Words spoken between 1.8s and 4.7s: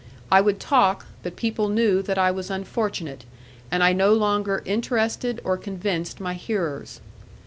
that I was unfortunate, and I no longer